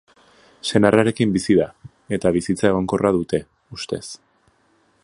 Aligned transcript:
Senarrarekin 0.69 1.35
bizi 1.35 1.57
da, 1.59 1.67
eta 2.17 2.33
bizitza 2.39 2.67
egonkorra 2.73 3.13
dute, 3.19 3.45
ustez. 3.79 4.05